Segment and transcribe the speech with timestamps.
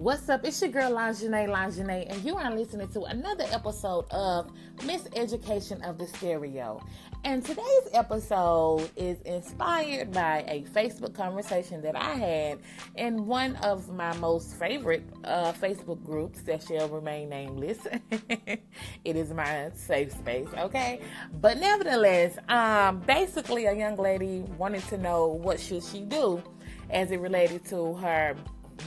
[0.00, 0.46] What's up?
[0.46, 5.98] It's your girl Lingerie Lingerie, and you are listening to another episode of Miseducation of
[5.98, 6.80] the Stereo.
[7.22, 12.60] And today's episode is inspired by a Facebook conversation that I had
[12.96, 17.86] in one of my most favorite uh, Facebook groups that shall remain nameless.
[18.30, 18.62] it
[19.04, 21.02] is my safe space, okay?
[21.42, 26.42] But nevertheless, um, basically, a young lady wanted to know what should she do
[26.88, 28.34] as it related to her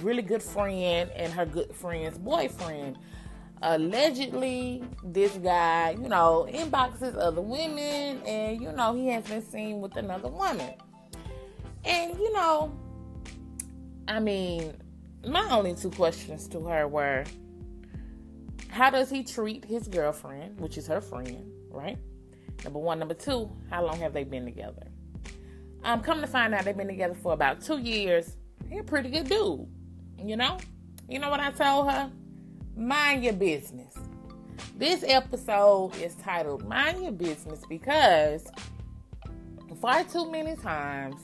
[0.03, 2.97] really good friend and her good friend's boyfriend.
[3.61, 9.79] Allegedly, this guy, you know, inboxes other women, and you know, he has been seen
[9.79, 10.73] with another woman.
[11.85, 12.77] And you know,
[14.07, 14.73] I mean,
[15.25, 17.23] my only two questions to her were
[18.69, 21.97] how does he treat his girlfriend, which is her friend, right?
[22.63, 22.99] Number one.
[22.99, 24.87] Number two, how long have they been together?
[25.83, 28.37] I'm um, coming to find out they've been together for about two years.
[28.69, 29.67] He's a pretty good dude.
[30.23, 30.57] You know?
[31.09, 32.09] You know what I told her?
[32.77, 33.93] Mind your business.
[34.77, 38.49] This episode is titled Mind Your Business because
[39.81, 41.21] far too many times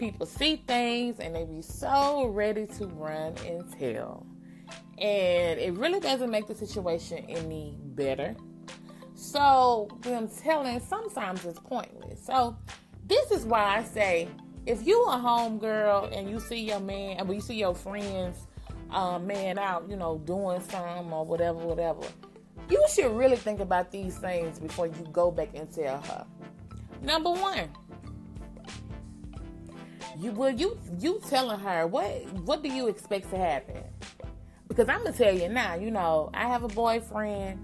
[0.00, 4.26] people see things and they be so ready to run and tell.
[4.98, 8.34] And it really doesn't make the situation any better.
[9.14, 12.26] So them telling sometimes is pointless.
[12.26, 12.56] So
[13.06, 14.28] this is why I say
[14.66, 18.46] if you a home girl and you see your man, or you see your friends,
[18.90, 22.02] um, man out, you know, doing some or whatever, whatever,
[22.70, 26.26] you should really think about these things before you go back and tell her.
[27.02, 27.68] Number one,
[30.18, 32.06] you will you you telling her what
[32.44, 33.82] what do you expect to happen?
[34.68, 37.58] Because I'm gonna tell you now, you know, I have a boyfriend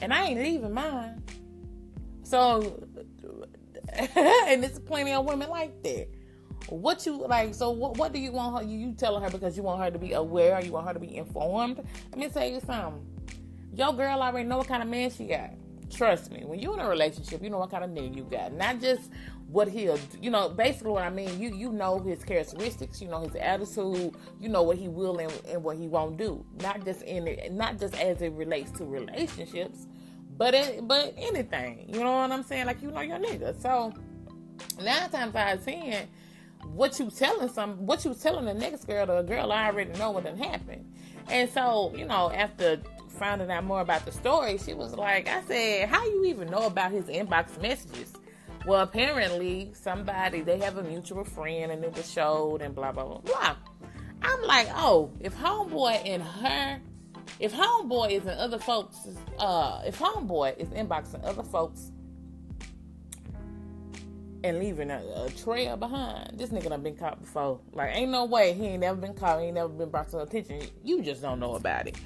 [0.00, 1.22] and I ain't leaving mine.
[2.22, 2.82] So
[3.92, 6.08] and there's plenty of women like that.
[6.68, 7.54] What you like?
[7.54, 7.96] So what?
[7.96, 8.68] What do you want her?
[8.68, 10.60] You, you telling her because you want her to be aware?
[10.64, 11.78] you want her to be informed?
[12.10, 13.04] Let me tell you something.
[13.74, 15.50] Your girl already know what kind of man she got.
[15.90, 16.42] Trust me.
[16.44, 18.52] When you're in a relationship, you know what kind of nigga you got.
[18.52, 19.10] Not just
[19.48, 19.98] what he'll.
[20.20, 21.40] You know, basically what I mean.
[21.40, 23.00] You you know his characteristics.
[23.00, 24.14] You know his attitude.
[24.40, 26.44] You know what he will and, and what he won't do.
[26.62, 27.52] Not just in it.
[27.52, 29.86] Not just as it relates to relationships,
[30.36, 31.84] but it, but anything.
[31.88, 32.66] You know what I'm saying?
[32.66, 33.60] Like you know your nigga.
[33.60, 33.92] So
[34.82, 36.08] nine times out of ten
[36.64, 40.10] what you telling some what you telling the next girl the girl I already know
[40.10, 40.92] what done happened.
[41.28, 42.80] And so, you know, after
[43.18, 46.66] finding out more about the story, she was like, I said, How you even know
[46.66, 48.12] about his inbox messages?
[48.66, 53.04] Well, apparently somebody they have a mutual friend and it was showed and blah blah
[53.04, 53.56] blah blah.
[54.22, 56.80] I'm like, oh, if homeboy and her
[57.38, 58.96] if homeboy is in other folks
[59.38, 61.90] uh if homeboy is inboxing other folks
[64.46, 66.38] and leaving a, a, trail behind.
[66.38, 67.60] This nigga done been caught before.
[67.72, 69.40] Like, ain't no way he ain't never been caught.
[69.40, 70.62] He ain't never been brought to attention.
[70.84, 71.96] You just don't know about it.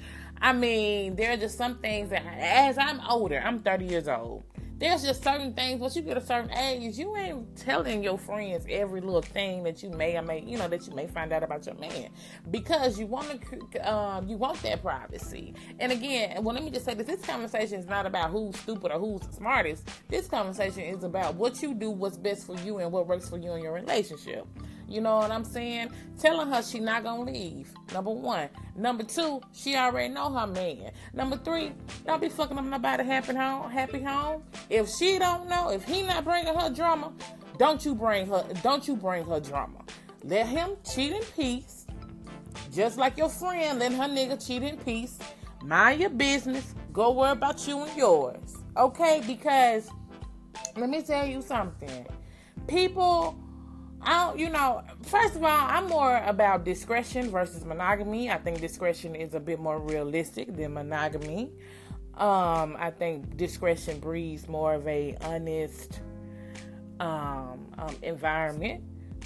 [0.41, 4.43] I mean, there are just some things that, as I'm older, I'm 30 years old
[4.81, 8.65] there's just certain things once you get a certain age you ain't telling your friends
[8.67, 11.43] every little thing that you may or may you know that you may find out
[11.43, 12.09] about your man.
[12.49, 13.39] Because you want
[13.71, 15.53] to um, you want that privacy.
[15.79, 18.91] And again well let me just say this this conversation is not about who's stupid
[18.91, 19.87] or who's the smartest.
[20.09, 23.37] This conversation is about what you do what's best for you and what works for
[23.37, 24.47] you in your relationship
[24.91, 25.91] you know what I'm saying?
[26.19, 27.73] Telling her she not gonna leave.
[27.93, 28.49] Number one.
[28.75, 30.91] Number two, she already know her man.
[31.13, 31.71] Number three,
[32.05, 33.69] don't be fucking up nobody happy home.
[33.69, 34.43] Happy home.
[34.69, 37.13] If she don't know, if he not bringing her drama,
[37.57, 38.45] don't you bring her.
[38.63, 39.79] Don't you bring her drama.
[40.23, 41.85] Let him cheat in peace,
[42.71, 45.17] just like your friend letting her nigga cheat in peace.
[45.63, 46.75] Mind your business.
[46.91, 48.57] Go worry about you and yours.
[48.77, 49.21] Okay?
[49.25, 49.89] Because
[50.77, 52.05] let me tell you something.
[52.67, 53.37] People
[54.03, 58.31] I don't, you know, first of all, I'm more about discretion versus monogamy.
[58.31, 61.51] I think discretion is a bit more realistic than monogamy.
[62.17, 66.01] Um, I think discretion breeds more of a honest
[66.99, 68.83] um, um, environment.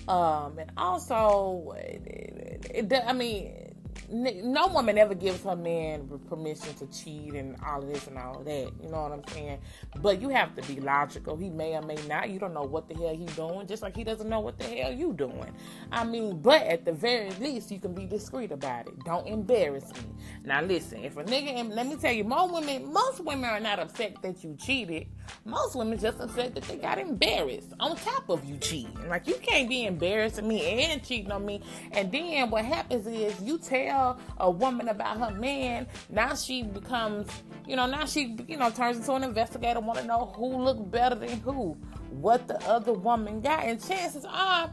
[0.07, 3.64] Um, and also, it, it, I mean,
[4.09, 8.39] no woman ever gives her man permission to cheat and all of this and all
[8.39, 8.71] of that.
[8.81, 9.59] You know what I'm saying?
[10.01, 11.35] But you have to be logical.
[11.37, 12.29] He may or may not.
[12.29, 14.65] You don't know what the hell he's doing, just like he doesn't know what the
[14.65, 15.51] hell you doing.
[15.91, 19.03] I mean, but at the very least, you can be discreet about it.
[19.05, 20.01] Don't embarrass me.
[20.43, 23.59] Now listen, if a nigga, and let me tell you, most women, most women are
[23.59, 25.07] not upset that you cheated.
[25.43, 29.09] Most women just upset that they got embarrassed on top of you cheating.
[29.09, 31.61] Like you can't be embarrassing me and cheating on me.
[31.91, 36.63] And then what happens is you tell tell a woman about her man, now she
[36.63, 37.27] becomes,
[37.67, 40.91] you know, now she, you know, turns into an investigator, want to know who looked
[40.91, 41.77] better than who,
[42.09, 43.63] what the other woman got.
[43.63, 44.71] And chances are,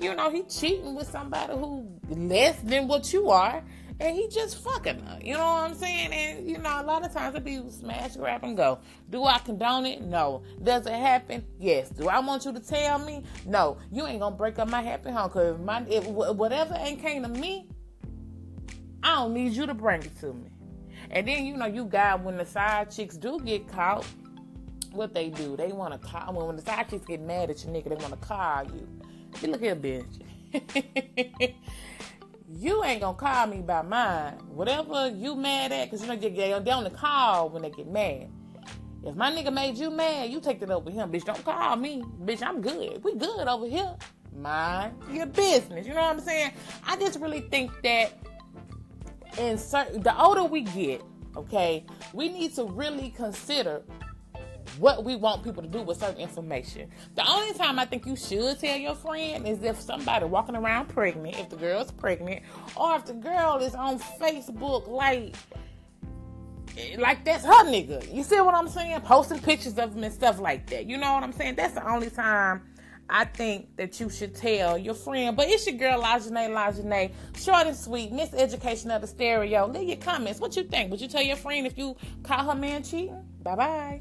[0.00, 3.62] you know, he cheating with somebody who less than what you are.
[4.00, 5.18] and he just fucking her.
[5.22, 6.12] You know what I'm saying?
[6.12, 8.78] And you know, a lot of times it be smash, grab, and go.
[9.10, 10.02] Do I condone it?
[10.02, 10.42] No.
[10.62, 11.44] Does it happen?
[11.58, 11.90] Yes.
[11.90, 13.24] Do I want you to tell me?
[13.44, 13.78] No.
[13.90, 17.28] You ain't gonna break up my happy home because my if, whatever ain't came to
[17.28, 17.68] me,
[19.02, 20.50] I don't need you to bring it to me.
[21.10, 24.04] And then you know, you got when the side chicks do get caught,
[24.92, 25.56] what they do?
[25.56, 26.32] They want to call.
[26.34, 28.88] When, the side chicks get mad at your nigga, they want to call you.
[29.42, 30.22] You look here, bitch.
[32.48, 34.34] you ain't gonna call me by mine.
[34.48, 38.28] Whatever you mad at, cause you know they, they only call when they get mad.
[39.04, 41.24] If my nigga made you mad, you take it over him, bitch.
[41.24, 42.42] Don't call me, bitch.
[42.42, 43.02] I'm good.
[43.04, 43.94] We good over here.
[44.34, 45.86] Mind your business.
[45.86, 46.52] You know what I'm saying?
[46.86, 48.12] I just really think that
[49.38, 51.02] in certain, the older we get,
[51.36, 53.82] okay, we need to really consider
[54.78, 56.90] what we want people to do with certain information.
[57.14, 60.88] The only time I think you should tell your friend is if somebody walking around
[60.88, 62.42] pregnant, if the girl's pregnant,
[62.76, 65.34] or if the girl is on Facebook like
[66.96, 68.14] like that's her nigga.
[68.14, 69.00] You see what I'm saying?
[69.00, 70.86] Posting pictures of him and stuff like that.
[70.86, 71.56] You know what I'm saying?
[71.56, 72.62] That's the only time
[73.10, 75.36] I think that you should tell your friend.
[75.36, 77.12] But it's your girl Lajane Lajane.
[77.36, 79.66] Short and sweet, miseducation of the stereo.
[79.66, 80.40] Leave your comments.
[80.40, 80.90] What you think?
[80.90, 83.22] Would you tell your friend if you caught her man cheating?
[83.42, 84.00] Bye bye.